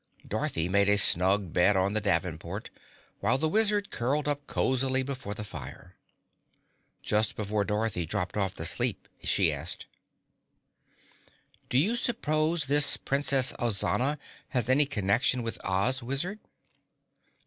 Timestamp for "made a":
0.67-0.97